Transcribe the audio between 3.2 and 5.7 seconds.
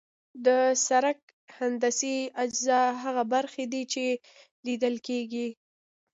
برخې دي چې لیدل کیږي